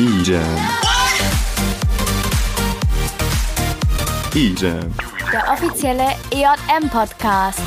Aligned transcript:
Idziemy. 0.00 0.60
Idziemy. 4.34 4.90
Der 5.32 5.42
offizielle 5.52 6.04
EM 6.32 6.88
Podcast. 6.88 7.60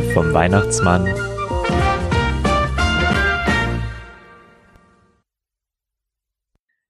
Vom 0.00 0.34
Weihnachtsmann. 0.34 1.06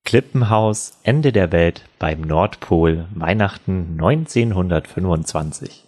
Klippenhaus, 0.05 0.99
Ende 1.03 1.31
der 1.33 1.53
Welt 1.53 1.85
beim 1.99 2.23
Nordpol, 2.23 3.07
Weihnachten 3.15 3.99
1925. 4.01 5.85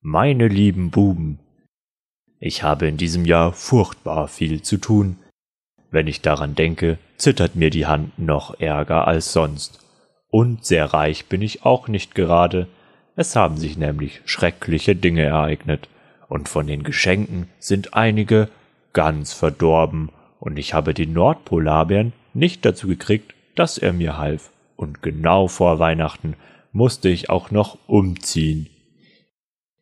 Meine 0.00 0.48
lieben 0.48 0.90
Buben, 0.90 1.38
ich 2.40 2.64
habe 2.64 2.88
in 2.88 2.96
diesem 2.96 3.24
Jahr 3.24 3.52
furchtbar 3.52 4.26
viel 4.26 4.62
zu 4.62 4.78
tun. 4.78 5.18
Wenn 5.92 6.08
ich 6.08 6.20
daran 6.20 6.56
denke, 6.56 6.98
zittert 7.16 7.54
mir 7.54 7.70
die 7.70 7.86
Hand 7.86 8.18
noch 8.18 8.58
ärger 8.58 9.06
als 9.06 9.32
sonst. 9.32 9.78
Und 10.30 10.64
sehr 10.64 10.86
reich 10.86 11.26
bin 11.26 11.42
ich 11.42 11.64
auch 11.64 11.86
nicht 11.86 12.16
gerade, 12.16 12.66
es 13.18 13.34
haben 13.34 13.56
sich 13.56 13.76
nämlich 13.76 14.20
schreckliche 14.26 14.94
Dinge 14.94 15.24
ereignet, 15.24 15.88
und 16.28 16.48
von 16.48 16.68
den 16.68 16.84
Geschenken 16.84 17.48
sind 17.58 17.94
einige 17.94 18.48
ganz 18.92 19.32
verdorben, 19.32 20.10
und 20.38 20.56
ich 20.56 20.72
habe 20.72 20.94
den 20.94 21.14
Nordpolarbären 21.14 22.12
nicht 22.32 22.64
dazu 22.64 22.86
gekriegt, 22.86 23.34
dass 23.56 23.76
er 23.76 23.92
mir 23.92 24.18
half, 24.18 24.52
und 24.76 25.02
genau 25.02 25.48
vor 25.48 25.80
Weihnachten 25.80 26.36
musste 26.70 27.08
ich 27.08 27.28
auch 27.28 27.50
noch 27.50 27.76
umziehen. 27.88 28.68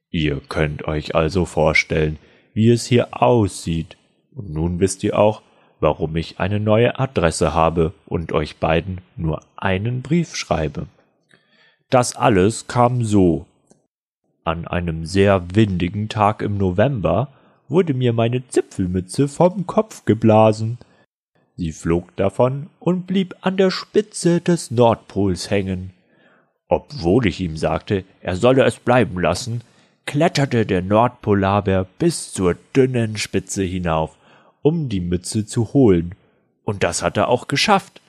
Ihr 0.08 0.40
könnt 0.48 0.88
euch 0.88 1.14
also 1.14 1.44
vorstellen, 1.44 2.18
wie 2.54 2.70
es 2.70 2.86
hier 2.86 3.08
aussieht, 3.22 3.98
und 4.34 4.48
nun 4.48 4.80
wisst 4.80 5.04
ihr 5.04 5.18
auch, 5.18 5.42
warum 5.78 6.16
ich 6.16 6.40
eine 6.40 6.58
neue 6.58 6.98
Adresse 6.98 7.52
habe 7.52 7.92
und 8.06 8.32
euch 8.32 8.56
beiden 8.56 9.02
nur 9.14 9.42
einen 9.58 10.00
Brief 10.00 10.34
schreibe. 10.34 10.86
Das 11.90 12.16
alles 12.16 12.66
kam 12.66 13.04
so. 13.04 13.46
An 14.44 14.66
einem 14.66 15.06
sehr 15.06 15.54
windigen 15.54 16.08
Tag 16.08 16.42
im 16.42 16.58
November 16.58 17.28
wurde 17.68 17.94
mir 17.94 18.12
meine 18.12 18.46
Zipfelmütze 18.48 19.28
vom 19.28 19.66
Kopf 19.66 20.04
geblasen. 20.04 20.78
Sie 21.56 21.72
flog 21.72 22.14
davon 22.16 22.68
und 22.80 23.06
blieb 23.06 23.34
an 23.40 23.56
der 23.56 23.70
Spitze 23.70 24.40
des 24.40 24.70
Nordpols 24.70 25.50
hängen. 25.50 25.92
Obwohl 26.68 27.26
ich 27.26 27.40
ihm 27.40 27.56
sagte, 27.56 28.04
er 28.20 28.36
solle 28.36 28.64
es 28.64 28.76
bleiben 28.76 29.20
lassen, 29.20 29.62
kletterte 30.06 30.66
der 30.66 30.82
Nordpolarbär 30.82 31.86
bis 31.98 32.32
zur 32.32 32.56
dünnen 32.74 33.16
Spitze 33.16 33.62
hinauf, 33.62 34.16
um 34.62 34.88
die 34.88 35.00
Mütze 35.00 35.46
zu 35.46 35.72
holen. 35.72 36.14
Und 36.64 36.82
das 36.82 37.02
hat 37.02 37.16
er 37.16 37.28
auch 37.28 37.46
geschafft 37.46 38.00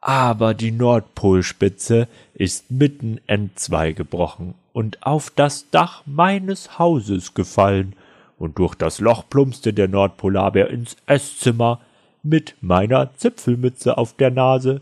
aber 0.00 0.54
die 0.54 0.70
Nordpolspitze 0.70 2.08
ist 2.34 2.70
mitten 2.70 3.20
entzweigebrochen 3.26 4.54
und 4.72 5.04
auf 5.06 5.30
das 5.34 5.70
Dach 5.70 6.02
meines 6.06 6.78
Hauses 6.78 7.34
gefallen, 7.34 7.94
und 8.38 8.58
durch 8.58 8.74
das 8.74 9.00
Loch 9.00 9.24
plumpste 9.28 9.74
der 9.74 9.88
Nordpolarbär 9.88 10.70
ins 10.70 10.96
Esszimmer 11.04 11.80
mit 12.22 12.54
meiner 12.62 13.14
Zipfelmütze 13.16 13.98
auf 13.98 14.14
der 14.14 14.30
Nase, 14.30 14.80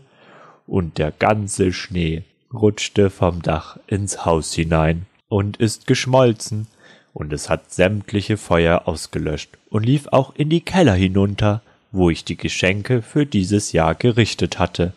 und 0.65 0.97
der 0.97 1.11
ganze 1.11 1.73
Schnee 1.73 2.23
rutschte 2.53 3.09
vom 3.09 3.41
Dach 3.41 3.77
ins 3.87 4.25
Haus 4.25 4.53
hinein 4.53 5.05
und 5.27 5.57
ist 5.57 5.87
geschmolzen, 5.87 6.67
und 7.13 7.33
es 7.33 7.49
hat 7.49 7.73
sämtliche 7.73 8.37
Feuer 8.37 8.83
ausgelöscht 8.85 9.57
und 9.69 9.85
lief 9.85 10.07
auch 10.07 10.33
in 10.35 10.49
die 10.49 10.61
Keller 10.61 10.93
hinunter, 10.93 11.61
wo 11.91 12.09
ich 12.09 12.23
die 12.23 12.37
Geschenke 12.37 13.01
für 13.01 13.25
dieses 13.25 13.73
Jahr 13.73 13.95
gerichtet 13.95 14.59
hatte, 14.59 14.93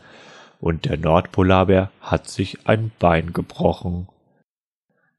und 0.63 0.85
der 0.85 0.97
Nordpolarbär 0.97 1.91
hat 2.01 2.31
sich 2.31 2.69
ein 2.69 2.93
Bein 3.01 3.33
gebrochen. 3.33 4.07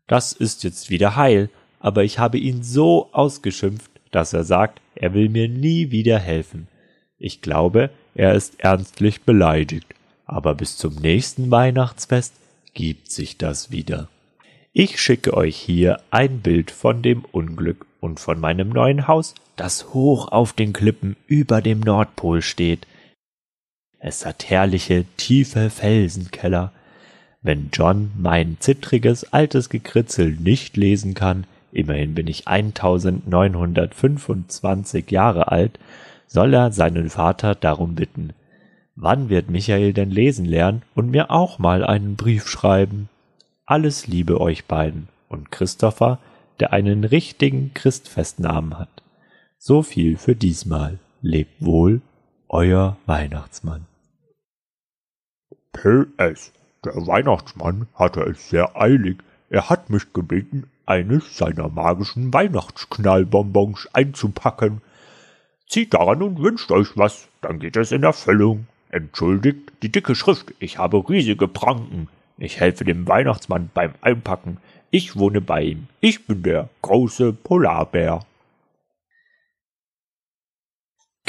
Das 0.08 0.32
ist 0.32 0.64
jetzt 0.64 0.90
wieder 0.90 1.18
heil, 1.18 1.50
aber 1.82 2.06
ich 2.06 2.18
habe 2.18 2.38
ihn 2.38 2.64
so 2.64 3.10
ausgeschimpft, 3.12 3.92
dass 4.10 4.32
er 4.32 4.46
sagt, 4.46 4.80
er 4.96 5.14
will 5.14 5.28
mir 5.28 5.50
nie 5.50 5.92
wieder 5.92 6.18
helfen. 6.18 6.70
Ich 7.18 7.42
glaube, 7.42 7.90
er 8.16 8.34
ist 8.36 8.62
ernstlich 8.62 9.24
beleidigt, 9.24 9.94
aber 10.26 10.56
bis 10.56 10.78
zum 10.78 10.96
nächsten 10.96 11.52
Weihnachtsfest 11.52 12.34
gibt 12.74 13.12
sich 13.12 13.38
das 13.38 13.70
wieder. 13.70 14.08
Ich 14.72 15.02
schicke 15.02 15.36
euch 15.36 15.58
hier 15.58 16.00
ein 16.10 16.40
Bild 16.40 16.72
von 16.72 17.02
dem 17.02 17.26
Unglück 17.26 17.86
und 18.00 18.22
von 18.22 18.40
meinem 18.40 18.70
neuen 18.70 19.10
Haus, 19.10 19.36
das 19.58 19.94
hoch 19.94 20.30
auf 20.30 20.54
den 20.54 20.72
Klippen 20.72 21.18
über 21.28 21.62
dem 21.62 21.82
Nordpol 21.82 22.42
steht. 22.42 22.88
Es 24.06 24.26
hat 24.26 24.50
herrliche, 24.50 25.06
tiefe 25.16 25.70
Felsenkeller. 25.70 26.74
Wenn 27.42 27.70
John 27.72 28.12
mein 28.18 28.58
zittriges 28.60 29.32
altes 29.32 29.70
Gekritzel 29.70 30.32
nicht 30.32 30.76
lesen 30.76 31.14
kann, 31.14 31.46
immerhin 31.72 32.14
bin 32.14 32.28
ich 32.28 32.50
1925 32.50 35.10
Jahre 35.10 35.54
alt, 35.54 35.80
soll 36.28 36.54
er 36.54 36.74
seinen 36.74 37.10
Vater 37.10 37.56
darum 37.56 37.96
bitten. 37.96 38.32
Wann 38.98 39.30
wird 39.30 39.50
Michael 39.50 39.94
denn 39.94 40.12
lesen 40.12 40.44
lernen 40.44 40.82
und 40.96 41.10
mir 41.10 41.32
auch 41.32 41.58
mal 41.58 41.86
einen 41.86 42.18
Brief 42.18 42.50
schreiben? 42.50 43.08
Alles 43.66 44.06
Liebe 44.06 44.42
euch 44.42 44.66
beiden 44.66 45.08
und 45.30 45.50
Christopher, 45.50 46.20
der 46.60 46.74
einen 46.74 47.06
richtigen 47.06 47.74
Christfestnamen 47.74 48.78
hat. 48.78 49.02
So 49.58 49.82
viel 49.82 50.18
für 50.18 50.36
diesmal. 50.36 51.00
Lebt 51.22 51.64
wohl, 51.64 52.02
euer 52.50 52.98
Weihnachtsmann. 53.06 53.86
PS. 55.74 56.52
Der 56.86 56.96
Weihnachtsmann 56.96 57.88
hatte 57.96 58.22
es 58.22 58.50
sehr 58.50 58.80
eilig. 58.80 59.18
Er 59.50 59.70
hat 59.70 59.90
mich 59.90 60.14
gebeten, 60.14 60.68
eines 60.86 61.38
seiner 61.38 61.70
magischen 61.70 62.34
Weihnachtsknallbonbons 62.34 63.90
einzupacken. 63.94 64.82
Zieht 65.68 65.94
daran 65.94 66.22
und 66.22 66.42
wünscht 66.42 66.72
euch 66.72 66.98
was, 66.98 67.28
dann 67.42 67.60
geht 67.60 67.78
es 67.78 67.92
in 67.92 68.04
Erfüllung. 68.04 68.68
Entschuldigt 68.90 69.72
die 69.82 69.92
dicke 69.92 70.16
Schrift, 70.16 70.54
ich 70.60 70.78
habe 70.78 71.08
riesige 71.10 71.48
Pranken. 71.48 72.10
Ich 72.38 72.60
helfe 72.60 72.84
dem 72.84 73.08
Weihnachtsmann 73.08 73.70
beim 73.74 73.94
Einpacken. 74.02 74.58
Ich 74.92 75.16
wohne 75.16 75.42
bei 75.42 75.64
ihm. 75.64 75.88
Ich 76.00 76.28
bin 76.28 76.44
der 76.44 76.70
große 76.82 77.34
Polarbär. 77.34 78.26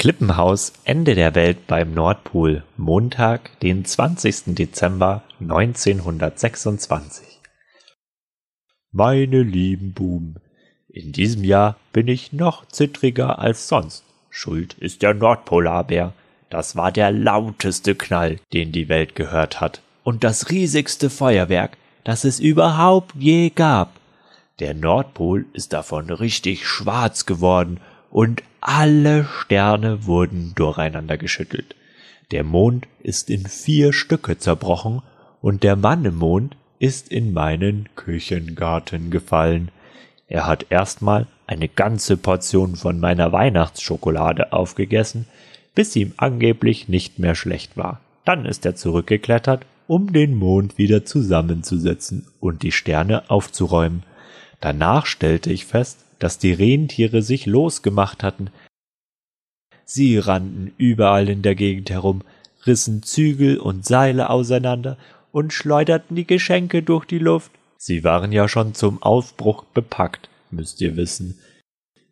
Klippenhaus 0.05 0.71
Ende 0.83 1.15
der 1.15 1.33
Welt 1.33 1.65
beim 1.65 1.95
Nordpol, 1.95 2.61
Montag, 2.77 3.59
den 3.61 3.85
20. 3.85 4.53
Dezember 4.53 5.23
1926. 5.39 7.25
Meine 8.91 9.41
lieben 9.41 9.93
Buben, 9.93 10.35
in 10.89 11.11
diesem 11.11 11.43
Jahr 11.43 11.77
bin 11.91 12.07
ich 12.07 12.33
noch 12.33 12.67
zittriger 12.67 13.39
als 13.39 13.67
sonst. 13.67 14.03
Schuld 14.29 14.75
ist 14.75 15.01
der 15.01 15.15
Nordpolarbär. 15.15 16.13
Das 16.51 16.75
war 16.75 16.91
der 16.91 17.09
lauteste 17.09 17.95
Knall, 17.95 18.39
den 18.53 18.71
die 18.71 18.89
Welt 18.89 19.15
gehört 19.15 19.59
hat. 19.59 19.81
Und 20.03 20.23
das 20.23 20.51
riesigste 20.51 21.09
Feuerwerk, 21.09 21.77
das 22.03 22.25
es 22.25 22.39
überhaupt 22.39 23.15
je 23.17 23.49
gab. 23.49 23.99
Der 24.59 24.75
Nordpol 24.75 25.47
ist 25.53 25.73
davon 25.73 26.11
richtig 26.11 26.67
schwarz 26.67 27.25
geworden 27.25 27.79
und 28.11 28.43
alle 28.67 29.25
Sterne 29.25 30.07
wurden 30.07 30.53
durcheinander 30.55 31.17
geschüttelt. 31.17 31.75
Der 32.31 32.43
Mond 32.43 32.87
ist 33.03 33.29
in 33.29 33.45
vier 33.45 33.93
Stücke 33.93 34.39
zerbrochen 34.39 35.03
und 35.39 35.61
der 35.61 35.75
Mann 35.75 36.03
im 36.03 36.15
Mond 36.15 36.57
ist 36.79 37.09
in 37.09 37.31
meinen 37.31 37.87
Küchengarten 37.95 39.11
gefallen. 39.11 39.69
Er 40.27 40.47
hat 40.47 40.65
erstmal 40.71 41.27
eine 41.45 41.69
ganze 41.69 42.17
Portion 42.17 42.75
von 42.75 42.99
meiner 42.99 43.31
Weihnachtsschokolade 43.31 44.51
aufgegessen, 44.51 45.27
bis 45.75 45.95
ihm 45.95 46.13
angeblich 46.17 46.89
nicht 46.89 47.19
mehr 47.19 47.35
schlecht 47.35 47.77
war. 47.77 48.01
Dann 48.25 48.47
ist 48.47 48.65
er 48.65 48.75
zurückgeklettert, 48.75 49.67
um 49.85 50.11
den 50.11 50.33
Mond 50.33 50.79
wieder 50.79 51.05
zusammenzusetzen 51.05 52.25
und 52.39 52.63
die 52.63 52.71
Sterne 52.71 53.29
aufzuräumen. 53.29 54.01
Danach 54.59 55.05
stellte 55.05 55.53
ich 55.53 55.65
fest, 55.65 56.04
dass 56.19 56.37
die 56.37 56.53
Rentiere 56.53 57.21
sich 57.21 57.45
losgemacht 57.45 58.23
hatten. 58.23 58.49
Sie 59.85 60.17
rannten 60.17 60.73
überall 60.77 61.29
in 61.29 61.41
der 61.41 61.55
Gegend 61.55 61.89
herum, 61.89 62.21
rissen 62.65 63.03
Zügel 63.03 63.57
und 63.57 63.85
Seile 63.85 64.29
auseinander 64.29 64.97
und 65.31 65.53
schleuderten 65.53 66.15
die 66.15 66.25
Geschenke 66.25 66.81
durch 66.81 67.05
die 67.05 67.19
Luft. 67.19 67.51
Sie 67.77 68.03
waren 68.03 68.31
ja 68.31 68.47
schon 68.47 68.73
zum 68.73 69.03
Aufbruch 69.03 69.63
bepackt, 69.65 70.29
müsst 70.49 70.81
ihr 70.81 70.95
wissen. 70.95 71.39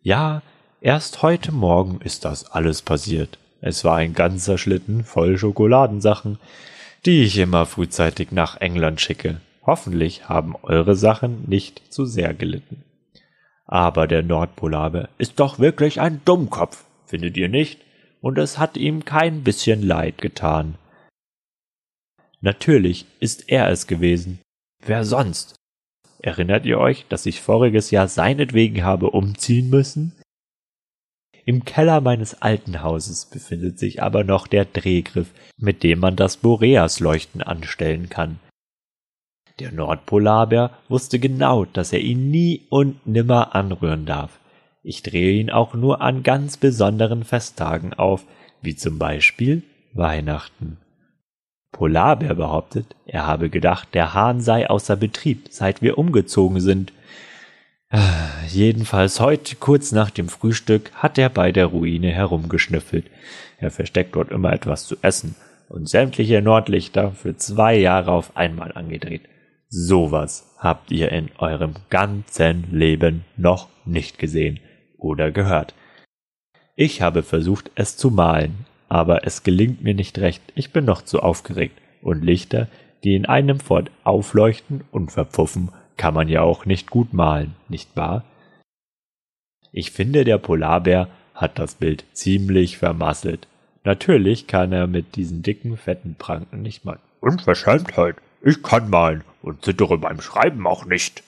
Ja, 0.02 0.42
erst 0.80 1.22
heute 1.22 1.50
Morgen 1.50 2.00
ist 2.02 2.24
das 2.24 2.50
alles 2.50 2.82
passiert. 2.82 3.38
Es 3.60 3.82
war 3.82 3.96
ein 3.96 4.12
ganzer 4.12 4.58
Schlitten 4.58 5.04
voll 5.04 5.38
Schokoladensachen, 5.38 6.38
die 7.06 7.22
ich 7.22 7.38
immer 7.38 7.66
frühzeitig 7.66 8.30
nach 8.30 8.60
England 8.60 9.00
schicke. 9.00 9.40
Hoffentlich 9.66 10.28
haben 10.28 10.54
eure 10.62 10.94
Sachen 10.94 11.44
nicht 11.48 11.82
zu 11.90 12.04
sehr 12.04 12.34
gelitten. 12.34 12.84
Aber 13.66 14.06
der 14.06 14.22
Nordpolarbär 14.22 15.08
ist 15.18 15.40
doch 15.40 15.58
wirklich 15.58 16.00
ein 16.00 16.20
Dummkopf, 16.24 16.84
findet 17.06 17.36
ihr 17.36 17.48
nicht? 17.48 17.80
Und 18.20 18.38
es 18.38 18.58
hat 18.58 18.76
ihm 18.76 19.04
kein 19.04 19.42
bisschen 19.42 19.82
leid 19.82 20.18
getan. 20.18 20.76
Natürlich 22.40 23.06
ist 23.20 23.48
er 23.48 23.70
es 23.70 23.86
gewesen. 23.86 24.40
Wer 24.84 25.04
sonst? 25.04 25.56
Erinnert 26.20 26.64
ihr 26.66 26.78
euch, 26.78 27.06
dass 27.08 27.26
ich 27.26 27.40
voriges 27.40 27.90
Jahr 27.90 28.08
seinetwegen 28.08 28.82
habe 28.84 29.10
umziehen 29.10 29.70
müssen? 29.70 30.12
Im 31.46 31.64
Keller 31.66 32.00
meines 32.00 32.40
alten 32.40 32.82
Hauses 32.82 33.26
befindet 33.26 33.78
sich 33.78 34.02
aber 34.02 34.24
noch 34.24 34.46
der 34.46 34.64
Drehgriff, 34.64 35.28
mit 35.58 35.82
dem 35.82 35.98
man 35.98 36.16
das 36.16 36.38
Boreasleuchten 36.38 37.42
anstellen 37.42 38.08
kann. 38.08 38.40
Der 39.60 39.70
Nordpolarbär 39.70 40.70
wusste 40.88 41.18
genau, 41.18 41.64
dass 41.64 41.92
er 41.92 42.00
ihn 42.00 42.30
nie 42.30 42.62
und 42.70 43.06
nimmer 43.06 43.54
anrühren 43.54 44.04
darf. 44.04 44.40
Ich 44.82 45.02
drehe 45.02 45.40
ihn 45.40 45.50
auch 45.50 45.74
nur 45.74 46.00
an 46.00 46.22
ganz 46.22 46.56
besonderen 46.56 47.24
Festtagen 47.24 47.94
auf, 47.94 48.24
wie 48.62 48.74
zum 48.74 48.98
Beispiel 48.98 49.62
Weihnachten. 49.92 50.78
Polarbär 51.70 52.34
behauptet, 52.34 52.96
er 53.06 53.26
habe 53.26 53.48
gedacht, 53.48 53.94
der 53.94 54.12
Hahn 54.12 54.40
sei 54.40 54.68
außer 54.68 54.96
Betrieb, 54.96 55.46
seit 55.50 55.82
wir 55.82 55.98
umgezogen 55.98 56.60
sind. 56.60 56.92
Jedenfalls 58.48 59.20
heute, 59.20 59.56
kurz 59.56 59.92
nach 59.92 60.10
dem 60.10 60.28
Frühstück, 60.28 60.90
hat 60.94 61.16
er 61.16 61.28
bei 61.28 61.52
der 61.52 61.66
Ruine 61.66 62.10
herumgeschnüffelt. 62.10 63.06
Er 63.58 63.70
versteckt 63.70 64.16
dort 64.16 64.32
immer 64.32 64.52
etwas 64.52 64.84
zu 64.84 64.96
essen 65.02 65.36
und 65.68 65.88
sämtliche 65.88 66.42
Nordlichter 66.42 67.12
für 67.12 67.36
zwei 67.36 67.76
Jahre 67.76 68.10
auf 68.10 68.36
einmal 68.36 68.72
angedreht. 68.72 69.22
Sowas 69.76 70.54
habt 70.58 70.92
ihr 70.92 71.10
in 71.10 71.30
eurem 71.38 71.74
ganzen 71.90 72.68
Leben 72.70 73.24
noch 73.36 73.68
nicht 73.84 74.20
gesehen 74.20 74.60
oder 74.98 75.32
gehört. 75.32 75.74
Ich 76.76 77.02
habe 77.02 77.24
versucht, 77.24 77.72
es 77.74 77.96
zu 77.96 78.12
malen, 78.12 78.66
aber 78.88 79.26
es 79.26 79.42
gelingt 79.42 79.82
mir 79.82 79.94
nicht 79.94 80.16
recht, 80.20 80.44
ich 80.54 80.72
bin 80.72 80.84
noch 80.84 81.02
zu 81.02 81.18
aufgeregt, 81.18 81.76
und 82.02 82.22
Lichter, 82.22 82.68
die 83.02 83.16
in 83.16 83.26
einem 83.26 83.58
fort 83.58 83.90
aufleuchten 84.04 84.84
und 84.92 85.10
verpuffen, 85.10 85.70
kann 85.96 86.14
man 86.14 86.28
ja 86.28 86.42
auch 86.42 86.66
nicht 86.66 86.88
gut 86.88 87.12
malen, 87.12 87.56
nicht 87.68 87.96
wahr? 87.96 88.22
Ich 89.72 89.90
finde, 89.90 90.22
der 90.22 90.38
Polarbär 90.38 91.08
hat 91.34 91.58
das 91.58 91.74
Bild 91.74 92.04
ziemlich 92.12 92.78
vermasselt. 92.78 93.48
Natürlich 93.82 94.46
kann 94.46 94.70
er 94.70 94.86
mit 94.86 95.16
diesen 95.16 95.42
dicken, 95.42 95.76
fetten 95.76 96.14
Pranken 96.14 96.62
nicht 96.62 96.84
malen. 96.84 97.00
Unverschämtheit. 97.18 98.14
Ich 98.40 98.62
kann 98.62 98.88
malen 98.88 99.24
und 99.44 99.64
zittere 99.64 99.98
beim 99.98 100.20
Schreiben 100.20 100.66
auch 100.66 100.84
nicht. 100.86 101.22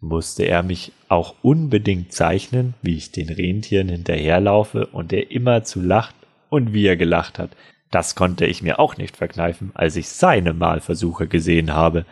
Musste 0.00 0.44
er 0.44 0.62
mich 0.62 0.92
auch 1.08 1.34
unbedingt 1.42 2.12
zeichnen, 2.12 2.74
wie 2.80 2.96
ich 2.96 3.12
den 3.12 3.28
Rentieren 3.28 3.88
hinterherlaufe 3.88 4.86
und 4.86 5.12
er 5.12 5.30
immer 5.30 5.62
zu 5.64 5.80
lacht 5.82 6.14
und 6.48 6.72
wie 6.72 6.86
er 6.86 6.96
gelacht 6.96 7.38
hat. 7.38 7.50
Das 7.90 8.14
konnte 8.14 8.46
ich 8.46 8.62
mir 8.62 8.78
auch 8.78 8.96
nicht 8.96 9.16
verkneifen, 9.16 9.72
als 9.74 9.96
ich 9.96 10.08
seine 10.08 10.54
Malversuche 10.54 11.26
gesehen 11.26 11.74
habe. 11.74 12.06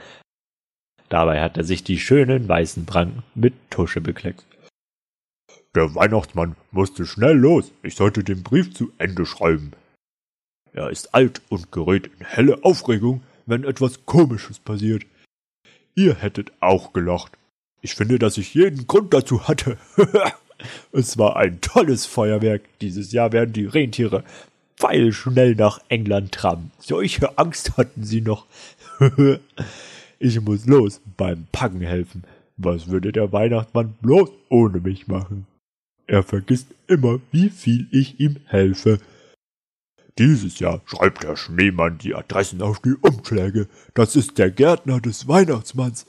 Dabei 1.08 1.40
hat 1.40 1.56
er 1.56 1.64
sich 1.64 1.84
die 1.84 1.98
schönen 1.98 2.48
weißen 2.48 2.84
Pranken 2.84 3.22
mit 3.34 3.54
Tusche 3.70 4.00
bekleckt. 4.00 4.44
Der 5.74 5.94
Weihnachtsmann 5.94 6.56
musste 6.72 7.06
schnell 7.06 7.36
los. 7.36 7.72
Ich 7.82 7.94
sollte 7.94 8.24
den 8.24 8.42
Brief 8.42 8.74
zu 8.74 8.90
Ende 8.98 9.24
schreiben. 9.24 9.72
Er 10.72 10.90
ist 10.90 11.14
alt 11.14 11.40
und 11.48 11.72
gerät 11.72 12.10
in 12.18 12.26
helle 12.26 12.62
Aufregung, 12.64 13.22
wenn 13.46 13.64
etwas 13.64 14.04
Komisches 14.04 14.58
passiert. 14.58 15.04
Ihr 15.94 16.14
hättet 16.14 16.52
auch 16.60 16.92
gelacht. 16.92 17.32
Ich 17.80 17.94
finde, 17.94 18.18
dass 18.18 18.38
ich 18.38 18.54
jeden 18.54 18.86
Grund 18.86 19.14
dazu 19.14 19.48
hatte. 19.48 19.78
Es 20.90 21.18
war 21.18 21.36
ein 21.36 21.60
tolles 21.60 22.04
Feuerwerk. 22.04 22.62
Dieses 22.80 23.12
Jahr 23.12 23.30
werden 23.30 23.52
die 23.52 23.66
Rentiere 23.66 24.24
pfeilschnell 24.76 25.54
nach 25.54 25.80
England 25.88 26.32
traben. 26.32 26.70
Solche 26.78 27.38
Angst 27.38 27.76
hatten 27.76 28.04
sie 28.04 28.20
noch. 28.20 28.46
ich 30.18 30.40
muss 30.40 30.66
los 30.66 31.00
beim 31.16 31.46
Packen 31.52 31.80
helfen. 31.80 32.24
Was 32.56 32.88
würde 32.88 33.12
der 33.12 33.32
Weihnachtsmann 33.32 33.94
bloß 34.00 34.30
ohne 34.48 34.80
mich 34.80 35.06
machen? 35.06 35.46
Er 36.06 36.22
vergisst 36.22 36.68
immer, 36.86 37.20
wie 37.30 37.50
viel 37.50 37.86
ich 37.90 38.18
ihm 38.18 38.36
helfe. 38.46 38.98
Dieses 40.18 40.58
Jahr 40.58 40.80
schreibt 40.84 41.22
der 41.22 41.36
Schneemann 41.36 41.98
die 41.98 42.14
Adressen 42.14 42.60
auf 42.60 42.80
die 42.80 42.94
Umschläge. 43.00 43.68
Das 43.94 44.16
ist 44.16 44.36
der 44.38 44.50
Gärtner 44.50 45.00
des 45.00 45.28
Weihnachtsmanns. 45.28 46.06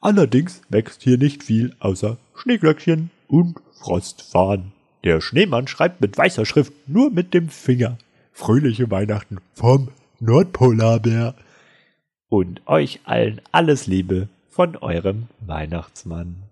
Allerdings 0.00 0.62
wächst 0.68 1.02
hier 1.02 1.18
nicht 1.18 1.42
viel 1.42 1.74
außer 1.80 2.18
Schneeglöckchen 2.36 3.10
und 3.26 3.56
Frostfahnen. 3.80 4.72
Der 5.02 5.20
Schneemann 5.20 5.66
schreibt 5.66 6.00
mit 6.00 6.16
weißer 6.16 6.46
Schrift 6.46 6.72
nur 6.86 7.10
mit 7.10 7.34
dem 7.34 7.48
Finger. 7.48 7.98
Fröhliche 8.32 8.90
Weihnachten 8.92 9.38
vom 9.54 9.88
Nordpolarbär. 10.20 11.34
Und 12.28 12.60
euch 12.66 13.00
allen 13.04 13.40
alles 13.50 13.88
Liebe 13.88 14.28
von 14.48 14.76
eurem 14.76 15.26
Weihnachtsmann. 15.40 16.47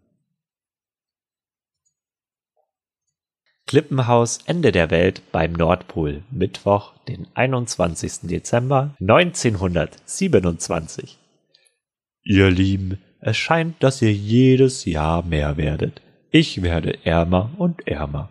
Klippenhaus 3.68 4.38
Ende 4.46 4.70
der 4.70 4.92
Welt 4.92 5.22
beim 5.32 5.52
Nordpol, 5.52 6.22
Mittwoch, 6.30 6.92
den 7.08 7.26
21. 7.34 8.20
Dezember 8.22 8.94
1927. 9.00 11.18
Ihr 12.22 12.48
Lieben, 12.48 13.00
es 13.20 13.36
scheint, 13.36 13.82
dass 13.82 14.00
ihr 14.02 14.12
jedes 14.12 14.84
Jahr 14.84 15.24
mehr 15.24 15.56
werdet. 15.56 16.00
Ich 16.30 16.62
werde 16.62 17.04
ärmer 17.04 17.50
und 17.58 17.88
ärmer. 17.88 18.28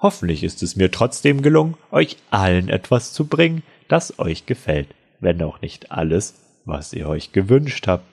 Hoffentlich 0.00 0.44
ist 0.44 0.62
es 0.62 0.76
mir 0.76 0.90
trotzdem 0.90 1.40
gelungen, 1.40 1.78
euch 1.90 2.18
allen 2.30 2.68
etwas 2.68 3.14
zu 3.14 3.26
bringen, 3.26 3.62
das 3.88 4.18
euch 4.18 4.44
gefällt, 4.44 4.88
wenn 5.18 5.42
auch 5.42 5.62
nicht 5.62 5.92
alles, 5.92 6.34
was 6.66 6.92
ihr 6.92 7.08
euch 7.08 7.32
gewünscht 7.32 7.86
habt. 7.86 8.04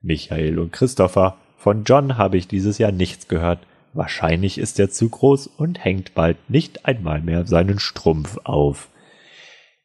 Michael 0.00 0.58
und 0.58 0.72
Christopher, 0.72 1.36
von 1.58 1.84
John 1.84 2.16
habe 2.16 2.38
ich 2.38 2.48
dieses 2.48 2.78
Jahr 2.78 2.92
nichts 2.92 3.28
gehört. 3.28 3.58
Wahrscheinlich 3.94 4.58
ist 4.58 4.78
er 4.78 4.90
zu 4.90 5.08
groß 5.08 5.46
und 5.46 5.82
hängt 5.82 6.14
bald 6.14 6.36
nicht 6.50 6.84
einmal 6.84 7.20
mehr 7.20 7.46
seinen 7.46 7.78
Strumpf 7.78 8.38
auf. 8.44 8.88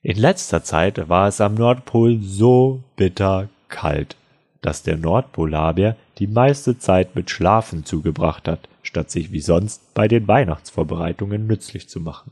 In 0.02 0.18
letzter 0.18 0.64
Zeit 0.64 1.10
war 1.10 1.28
es 1.28 1.40
am 1.42 1.56
Nordpol 1.56 2.20
so 2.22 2.84
bitter 2.96 3.50
kalt 3.68 4.16
dass 4.62 4.84
der 4.84 4.98
Nordpolarbär 4.98 5.96
die 6.18 6.28
meiste 6.28 6.78
Zeit 6.78 7.16
mit 7.16 7.30
Schlafen 7.30 7.86
zugebracht 7.86 8.48
hat, 8.48 8.68
statt 8.84 9.10
sich 9.10 9.32
wie 9.32 9.42
sonst 9.42 9.94
bei 9.94 10.08
den 10.08 10.28
Weihnachtsvorbereitungen 10.28 11.48
nützlich 11.48 11.88
zu 11.88 12.00
machen. 12.00 12.32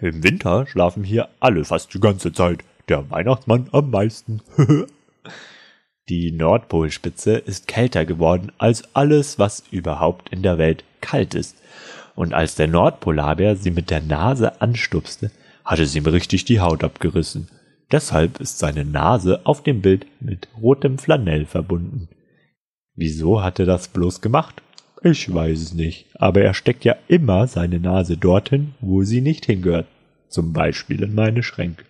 Im 0.00 0.24
Winter 0.24 0.66
schlafen 0.66 1.04
hier 1.04 1.28
alle 1.40 1.64
fast 1.64 1.92
die 1.94 2.00
ganze 2.00 2.32
Zeit, 2.32 2.60
der 2.88 3.10
Weihnachtsmann 3.10 3.68
am 3.72 3.90
meisten. 3.90 4.40
die 6.08 6.32
Nordpolspitze 6.32 7.36
ist 7.36 7.68
kälter 7.68 8.04
geworden 8.04 8.50
als 8.58 8.94
alles, 8.94 9.38
was 9.38 9.62
überhaupt 9.70 10.30
in 10.30 10.42
der 10.42 10.58
Welt 10.58 10.84
kalt 11.00 11.34
ist. 11.34 11.56
Und 12.14 12.34
als 12.34 12.56
der 12.56 12.68
Nordpolarbär 12.68 13.56
sie 13.56 13.70
mit 13.70 13.90
der 13.90 14.00
Nase 14.00 14.60
anstupste, 14.60 15.30
hatte 15.64 15.86
sie 15.86 15.98
ihm 15.98 16.06
richtig 16.06 16.44
die 16.44 16.60
Haut 16.60 16.82
abgerissen. 16.82 17.48
Deshalb 17.90 18.40
ist 18.40 18.58
seine 18.58 18.84
Nase 18.84 19.40
auf 19.44 19.62
dem 19.62 19.80
Bild 19.80 20.06
mit 20.20 20.48
rotem 20.60 20.98
Flanell 20.98 21.46
verbunden. 21.46 22.08
Wieso 22.94 23.42
hat 23.42 23.58
er 23.58 23.66
das 23.66 23.88
bloß 23.88 24.20
gemacht? 24.20 24.62
Ich 25.02 25.32
weiß 25.32 25.60
es 25.60 25.74
nicht, 25.74 26.06
aber 26.14 26.42
er 26.42 26.54
steckt 26.54 26.84
ja 26.84 26.96
immer 27.08 27.46
seine 27.46 27.80
Nase 27.80 28.16
dorthin, 28.16 28.74
wo 28.80 29.02
sie 29.02 29.20
nicht 29.20 29.46
hingehört. 29.46 29.86
Zum 30.28 30.52
Beispiel 30.52 31.02
in 31.02 31.14
meine 31.14 31.42
Schränke. 31.42 31.84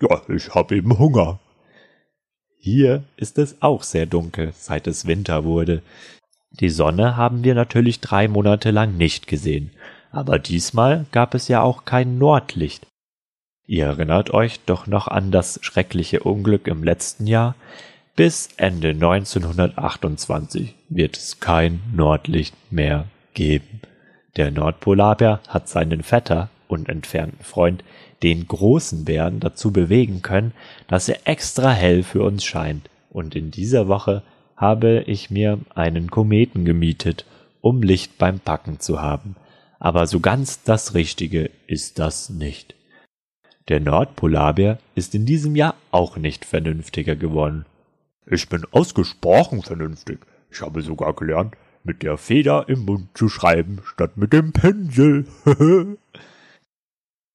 Ja, 0.00 0.22
ich 0.28 0.54
hab 0.54 0.72
eben 0.72 0.98
Hunger. 0.98 1.40
Hier 2.66 3.04
ist 3.16 3.38
es 3.38 3.62
auch 3.62 3.84
sehr 3.84 4.06
dunkel, 4.06 4.52
seit 4.52 4.88
es 4.88 5.06
Winter 5.06 5.44
wurde. 5.44 5.82
Die 6.50 6.68
Sonne 6.68 7.16
haben 7.16 7.44
wir 7.44 7.54
natürlich 7.54 8.00
drei 8.00 8.26
Monate 8.26 8.72
lang 8.72 8.96
nicht 8.96 9.28
gesehen, 9.28 9.70
aber 10.10 10.40
diesmal 10.40 11.06
gab 11.12 11.34
es 11.36 11.46
ja 11.46 11.62
auch 11.62 11.84
kein 11.84 12.18
Nordlicht. 12.18 12.84
Ihr 13.68 13.86
erinnert 13.86 14.34
euch 14.34 14.58
doch 14.66 14.88
noch 14.88 15.06
an 15.06 15.30
das 15.30 15.60
schreckliche 15.62 16.24
Unglück 16.24 16.66
im 16.66 16.82
letzten 16.82 17.28
Jahr? 17.28 17.54
Bis 18.16 18.48
Ende 18.56 18.88
1928 18.88 20.74
wird 20.88 21.16
es 21.16 21.38
kein 21.38 21.80
Nordlicht 21.94 22.56
mehr 22.72 23.04
geben. 23.34 23.80
Der 24.34 24.50
Nordpolarbär 24.50 25.38
hat 25.46 25.68
seinen 25.68 26.02
Vetter 26.02 26.50
und 26.68 26.88
entfernten 26.88 27.44
Freund, 27.44 27.84
den 28.22 28.46
großen 28.46 29.04
Bären, 29.04 29.40
dazu 29.40 29.72
bewegen 29.72 30.22
können, 30.22 30.52
dass 30.88 31.08
er 31.08 31.20
extra 31.24 31.70
hell 31.70 32.02
für 32.02 32.22
uns 32.22 32.44
scheint. 32.44 32.88
Und 33.10 33.34
in 33.34 33.50
dieser 33.50 33.88
Woche 33.88 34.22
habe 34.56 35.04
ich 35.06 35.30
mir 35.30 35.58
einen 35.74 36.10
Kometen 36.10 36.64
gemietet, 36.64 37.26
um 37.60 37.82
Licht 37.82 38.18
beim 38.18 38.40
Packen 38.40 38.80
zu 38.80 39.00
haben. 39.00 39.36
Aber 39.78 40.06
so 40.06 40.20
ganz 40.20 40.62
das 40.62 40.94
Richtige 40.94 41.50
ist 41.66 41.98
das 41.98 42.30
nicht. 42.30 42.74
Der 43.68 43.80
Nordpolarbär 43.80 44.78
ist 44.94 45.14
in 45.14 45.26
diesem 45.26 45.56
Jahr 45.56 45.74
auch 45.90 46.16
nicht 46.16 46.44
vernünftiger 46.44 47.16
geworden. 47.16 47.66
Ich 48.24 48.48
bin 48.48 48.64
ausgesprochen 48.70 49.62
vernünftig. 49.62 50.20
Ich 50.50 50.60
habe 50.60 50.82
sogar 50.82 51.14
gelernt, 51.14 51.56
mit 51.82 52.02
der 52.02 52.16
Feder 52.16 52.68
im 52.68 52.84
Mund 52.84 53.08
zu 53.14 53.28
schreiben, 53.28 53.80
statt 53.84 54.16
mit 54.16 54.32
dem 54.32 54.52
Pinsel. 54.52 55.26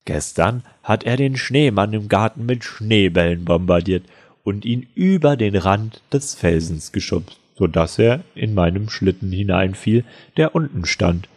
Gestern 0.05 0.63
hat 0.83 1.03
er 1.03 1.15
den 1.15 1.37
Schneemann 1.37 1.93
im 1.93 2.07
Garten 2.07 2.45
mit 2.45 2.63
Schneebällen 2.63 3.45
bombardiert 3.45 4.05
und 4.43 4.65
ihn 4.65 4.87
über 4.95 5.37
den 5.37 5.55
Rand 5.55 6.01
des 6.11 6.33
Felsens 6.33 6.91
geschubst, 6.91 7.39
so 7.55 7.67
dass 7.67 7.99
er 7.99 8.21
in 8.33 8.53
meinem 8.53 8.89
Schlitten 8.89 9.31
hineinfiel, 9.31 10.03
der 10.37 10.55
unten 10.55 10.85
stand. 10.85 11.29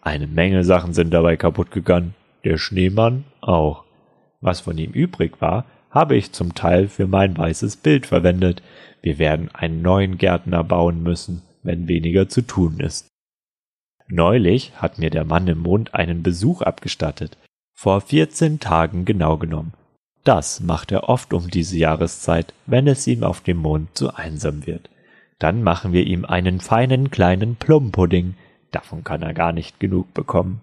Eine 0.00 0.26
Menge 0.26 0.64
Sachen 0.64 0.94
sind 0.94 1.12
dabei 1.12 1.36
kaputt 1.36 1.70
gegangen, 1.70 2.14
der 2.44 2.58
Schneemann 2.58 3.24
auch. 3.40 3.84
Was 4.40 4.60
von 4.60 4.78
ihm 4.78 4.92
übrig 4.92 5.40
war, 5.40 5.64
habe 5.90 6.16
ich 6.16 6.32
zum 6.32 6.54
Teil 6.54 6.88
für 6.88 7.06
mein 7.06 7.36
weißes 7.36 7.78
Bild 7.78 8.06
verwendet. 8.06 8.62
Wir 9.02 9.18
werden 9.18 9.50
einen 9.54 9.82
neuen 9.82 10.18
Gärtner 10.18 10.62
bauen 10.62 11.02
müssen, 11.02 11.42
wenn 11.62 11.88
weniger 11.88 12.28
zu 12.28 12.42
tun 12.42 12.80
ist. 12.80 13.08
Neulich 14.08 14.72
hat 14.76 14.98
mir 14.98 15.10
der 15.10 15.24
Mann 15.24 15.48
im 15.48 15.58
Mond 15.58 15.94
einen 15.94 16.22
Besuch 16.22 16.62
abgestattet. 16.62 17.36
Vor 17.78 18.00
vierzehn 18.00 18.58
Tagen 18.58 19.04
genau 19.04 19.36
genommen. 19.36 19.74
Das 20.24 20.60
macht 20.60 20.92
er 20.92 21.10
oft 21.10 21.34
um 21.34 21.50
diese 21.50 21.76
Jahreszeit, 21.76 22.54
wenn 22.64 22.86
es 22.86 23.06
ihm 23.06 23.22
auf 23.22 23.42
dem 23.42 23.58
Mond 23.58 23.96
zu 23.96 24.14
einsam 24.14 24.66
wird. 24.66 24.88
Dann 25.38 25.62
machen 25.62 25.92
wir 25.92 26.06
ihm 26.06 26.24
einen 26.24 26.60
feinen 26.60 27.10
kleinen 27.10 27.56
Plumpudding, 27.56 28.34
davon 28.70 29.04
kann 29.04 29.20
er 29.20 29.34
gar 29.34 29.52
nicht 29.52 29.78
genug 29.78 30.14
bekommen. 30.14 30.62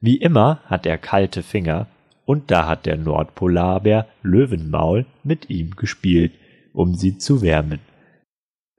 Wie 0.00 0.16
immer 0.16 0.60
hat 0.64 0.86
er 0.86 0.96
kalte 0.96 1.42
Finger, 1.42 1.86
und 2.24 2.50
da 2.50 2.66
hat 2.66 2.86
der 2.86 2.96
Nordpolarbär 2.96 4.06
Löwenmaul 4.22 5.04
mit 5.24 5.50
ihm 5.50 5.76
gespielt, 5.76 6.32
um 6.72 6.94
sie 6.94 7.18
zu 7.18 7.42
wärmen. 7.42 7.80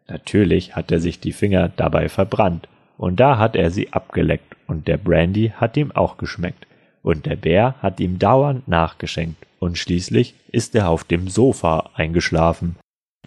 Natürlich 0.08 0.76
hat 0.76 0.92
er 0.92 1.00
sich 1.00 1.20
die 1.20 1.34
Finger 1.34 1.70
dabei 1.70 2.10
verbrannt, 2.10 2.68
und 2.98 3.20
da 3.20 3.38
hat 3.38 3.56
er 3.56 3.70
sie 3.70 3.94
abgeleckt, 3.94 4.56
und 4.66 4.88
der 4.88 4.98
Brandy 4.98 5.54
hat 5.56 5.78
ihm 5.78 5.92
auch 5.92 6.18
geschmeckt, 6.18 6.66
und 7.04 7.26
der 7.26 7.36
Bär 7.36 7.76
hat 7.82 8.00
ihm 8.00 8.20
dauernd 8.20 8.68
nachgeschenkt, 8.68 9.46
und 9.60 9.78
schließlich 9.78 10.36
ist 10.52 10.76
er 10.76 10.90
auf 10.90 11.04
dem 11.04 11.28
Sofa 11.28 11.92
eingeschlafen. 11.94 12.76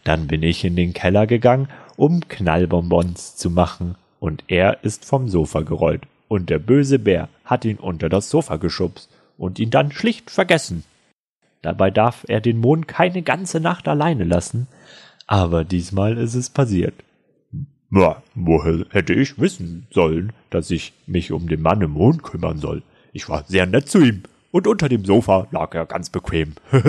Dann 0.05 0.27
bin 0.27 0.43
ich 0.43 0.65
in 0.65 0.77
den 0.77 0.93
Keller 0.93 1.27
gegangen, 1.27 1.69
um 1.97 2.27
Knallbonbons 2.29 3.37
zu 3.37 3.51
machen, 3.51 3.97
und 4.21 4.45
er 4.49 4.85
ist 4.85 5.05
vom 5.05 5.29
Sofa 5.29 5.61
gerollt, 5.61 6.03
und 6.29 6.51
der 6.51 6.59
böse 6.59 6.99
Bär 6.99 7.29
hat 7.45 7.65
ihn 7.65 7.77
unter 7.77 8.09
das 8.09 8.31
Sofa 8.31 8.57
geschubst 8.57 9.11
und 9.37 9.59
ihn 9.59 9.71
dann 9.71 9.93
schlicht 9.93 10.31
vergessen. 10.31 10.85
Dabei 11.61 11.91
darf 11.91 12.25
er 12.29 12.41
den 12.41 12.59
Mond 12.59 12.89
keine 12.89 13.23
ganze 13.23 13.61
Nacht 13.61 13.87
alleine 13.87 14.25
lassen, 14.25 14.67
aber 15.27 15.65
diesmal 15.65 16.19
ist 16.19 16.35
es 16.35 16.51
passiert. 16.51 16.95
Na, 17.91 18.23
woher 18.35 18.87
hätte 18.91 19.13
ich 19.13 19.39
wissen 19.39 19.87
sollen, 19.91 20.33
dass 20.51 20.71
ich 20.71 20.93
mich 21.07 21.31
um 21.31 21.49
den 21.49 21.61
Mann 21.61 21.83
im 21.83 21.91
Mond 21.91 22.23
kümmern 22.23 22.59
soll? 22.59 22.83
Ich 23.13 23.29
war 23.29 23.45
sehr 23.47 23.67
nett 23.67 23.89
zu 23.89 24.01
ihm 24.01 24.23
und 24.51 24.67
unter 24.67 24.89
dem 24.89 25.05
Sofa 25.05 25.47
lag 25.51 25.75
er 25.75 25.87
ganz 25.87 26.11
bequem. 26.11 26.55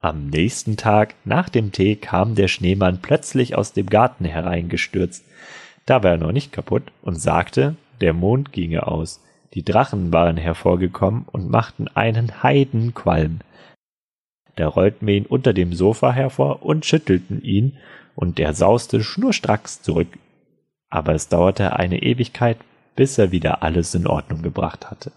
Am 0.00 0.28
nächsten 0.28 0.76
Tag 0.76 1.14
nach 1.24 1.48
dem 1.48 1.72
Tee 1.72 1.96
kam 1.96 2.34
der 2.34 2.48
Schneemann 2.48 3.00
plötzlich 3.00 3.56
aus 3.56 3.72
dem 3.72 3.86
Garten 3.86 4.24
hereingestürzt. 4.24 5.24
Da 5.86 6.02
war 6.02 6.12
er 6.12 6.18
noch 6.18 6.32
nicht 6.32 6.52
kaputt 6.52 6.82
und 7.02 7.20
sagte, 7.20 7.76
der 8.00 8.12
Mond 8.12 8.52
ginge 8.52 8.86
aus. 8.86 9.22
Die 9.54 9.64
Drachen 9.64 10.12
waren 10.12 10.36
hervorgekommen 10.36 11.24
und 11.30 11.48
machten 11.48 11.88
einen 11.88 12.42
Heidenqualm. 12.42 13.38
Da 14.56 14.66
rollten 14.66 15.06
wir 15.06 15.14
ihn 15.14 15.26
unter 15.26 15.52
dem 15.52 15.72
Sofa 15.72 16.12
hervor 16.12 16.62
und 16.62 16.84
schüttelten 16.84 17.42
ihn, 17.42 17.78
und 18.14 18.40
er 18.40 18.54
sauste 18.54 19.02
schnurstracks 19.02 19.82
zurück. 19.82 20.08
Aber 20.88 21.14
es 21.14 21.28
dauerte 21.28 21.76
eine 21.76 22.02
Ewigkeit, 22.02 22.56
bis 22.96 23.18
er 23.18 23.30
wieder 23.30 23.62
alles 23.62 23.94
in 23.94 24.06
Ordnung 24.06 24.42
gebracht 24.42 24.90
hatte. 24.90 25.12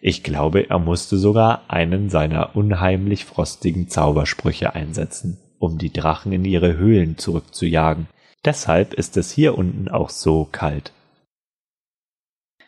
Ich 0.00 0.22
glaube, 0.22 0.70
er 0.70 0.78
musste 0.78 1.18
sogar 1.18 1.62
einen 1.68 2.08
seiner 2.08 2.56
unheimlich 2.56 3.26
frostigen 3.26 3.88
Zaubersprüche 3.88 4.74
einsetzen, 4.74 5.38
um 5.58 5.76
die 5.76 5.92
Drachen 5.92 6.32
in 6.32 6.44
ihre 6.46 6.76
Höhlen 6.76 7.18
zurückzujagen. 7.18 8.08
Deshalb 8.44 8.94
ist 8.94 9.18
es 9.18 9.30
hier 9.30 9.58
unten 9.58 9.90
auch 9.90 10.08
so 10.08 10.48
kalt. 10.50 10.92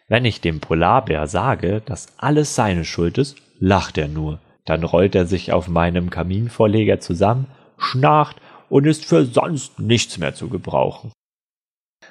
Wenn 0.09 0.27
ich 0.27 0.43
dem 0.43 0.61
Polarbär 0.61 1.27
sage, 1.27 1.81
dass 1.87 2.09
alles 2.19 2.55
seine 2.55 2.85
Schuld 2.85 3.17
ist, 3.17 3.39
lacht 3.59 3.97
er 3.97 4.09
nur. 4.09 4.41
Dann 4.67 4.85
rollt 4.85 5.15
er 5.15 5.25
sich 5.25 5.53
auf 5.53 5.69
meinem 5.69 6.11
Kaminvorleger 6.11 7.01
zusammen, 7.01 7.47
schnarcht 7.79 8.37
und 8.69 8.87
ist 8.87 9.07
für 9.07 9.25
sonst 9.25 9.81
nichts 9.81 10.19
mehr 10.19 10.35
zu 10.35 10.51
gebrauchen. 10.51 11.13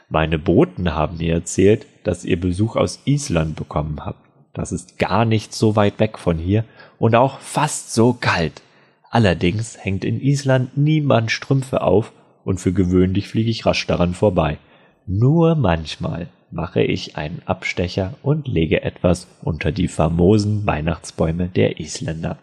Meine 0.10 0.40
Boten 0.40 0.94
haben 0.94 1.18
mir 1.18 1.34
erzählt, 1.34 1.86
dass 2.04 2.26
ihr 2.26 2.40
Besuch 2.40 2.76
aus 2.76 3.00
Island 3.06 3.56
bekommen 3.56 4.06
habt. 4.06 4.20
Das 4.54 4.72
ist 4.72 5.00
gar 5.00 5.26
nicht 5.26 5.54
so 5.54 5.76
weit 5.76 6.00
weg 6.00 6.18
von 6.18 6.38
hier 6.38 6.66
und 7.00 7.16
auch 7.16 7.40
fast 7.40 7.94
so 7.94 8.14
kalt. 8.14 8.62
Allerdings 9.10 9.78
hängt 9.80 10.04
in 10.04 10.20
Island 10.20 10.78
niemand 10.78 11.32
Strümpfe 11.32 11.82
auf 11.82 12.12
und 12.44 12.60
für 12.60 12.74
gewöhnlich 12.74 13.28
fliege 13.28 13.50
ich 13.50 13.66
rasch 13.66 13.86
daran 13.88 14.14
vorbei. 14.14 14.58
Nur 15.06 15.56
manchmal 15.56 16.28
mache 16.52 16.82
ich 16.82 17.18
einen 17.18 17.42
Abstecher 17.46 18.14
und 18.24 18.48
lege 18.48 18.84
etwas 18.84 19.28
unter 19.42 19.72
die 19.72 19.88
famosen 19.88 20.66
Weihnachtsbäume 20.66 21.48
der 21.48 21.80
Isländer. 21.80 22.38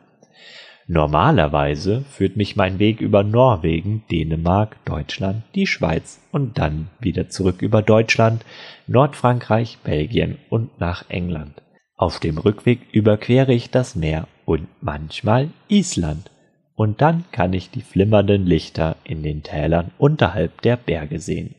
Normalerweise 0.91 2.03
führt 2.09 2.39
mich 2.39 2.57
mein 2.57 2.79
Weg 2.79 3.03
über 3.03 3.23
Norwegen, 3.23 4.05
Dänemark, 4.11 4.83
Deutschland, 4.87 5.43
die 5.55 5.67
Schweiz 5.67 6.19
und 6.33 6.57
dann 6.57 6.89
wieder 6.99 7.29
zurück 7.29 7.61
über 7.61 7.83
Deutschland, 7.83 8.43
Nordfrankreich, 8.87 9.77
Belgien 9.85 10.39
und 10.49 10.81
nach 10.81 11.05
England. 11.11 11.61
Auf 11.95 12.21
dem 12.21 12.39
Rückweg 12.39 12.81
überquere 12.91 13.53
ich 13.53 13.71
das 13.71 13.97
Meer 13.97 14.29
und 14.47 14.67
manchmal 14.81 15.51
Island. 15.69 16.31
Und 16.75 17.03
dann 17.03 17.25
kann 17.33 17.53
ich 17.53 17.71
die 17.71 17.83
flimmernden 17.83 18.47
Lichter 18.47 18.97
in 19.05 19.23
den 19.23 19.43
Tälern 19.43 19.91
unterhalb 19.99 20.63
der 20.63 20.79
Berge 20.79 21.21
sehen. 21.21 21.55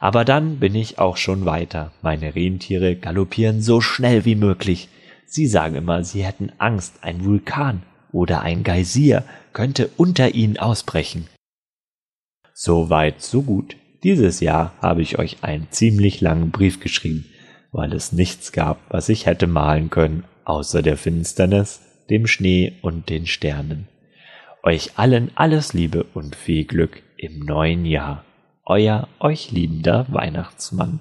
Aber 0.00 0.26
dann 0.26 0.58
bin 0.58 0.74
ich 0.74 0.98
auch 0.98 1.16
schon 1.16 1.46
weiter. 1.46 1.92
Meine 2.02 2.34
Rentiere 2.34 2.94
galoppieren 2.94 3.62
so 3.62 3.80
schnell 3.80 4.26
wie 4.26 4.34
möglich. 4.34 4.90
Sie 5.24 5.46
sagen 5.46 5.76
immer, 5.76 6.04
sie 6.04 6.24
hätten 6.24 6.52
Angst, 6.58 6.98
ein 7.02 7.24
Vulkan 7.24 7.84
oder 8.14 8.40
ein 8.40 8.62
Geysir 8.62 9.24
könnte 9.52 9.90
unter 9.96 10.34
ihnen 10.34 10.56
ausbrechen. 10.56 11.26
So 12.54 12.88
weit, 12.88 13.20
so 13.20 13.42
gut. 13.42 13.76
Dieses 14.02 14.40
Jahr 14.40 14.72
habe 14.80 15.02
ich 15.02 15.18
euch 15.18 15.42
einen 15.42 15.68
ziemlich 15.70 16.20
langen 16.20 16.50
Brief 16.50 16.80
geschrieben 16.80 17.26
weil 17.74 17.92
es 17.92 18.12
nichts 18.12 18.52
gab, 18.52 18.78
was 18.88 19.08
ich 19.08 19.26
hätte 19.26 19.48
malen 19.48 19.90
können, 19.90 20.22
außer 20.44 20.80
der 20.80 20.96
Finsternis, 20.96 21.80
dem 22.08 22.28
Schnee 22.28 22.74
und 22.82 23.10
den 23.10 23.26
Sternen. 23.26 23.88
Euch 24.62 24.92
allen 24.96 25.32
alles 25.34 25.72
Liebe 25.72 26.04
und 26.14 26.36
viel 26.36 26.64
Glück 26.64 27.02
im 27.16 27.40
neuen 27.40 27.84
Jahr. 27.84 28.24
Euer 28.64 29.08
euch 29.18 29.50
liebender 29.50 30.06
Weihnachtsmann. 30.08 31.00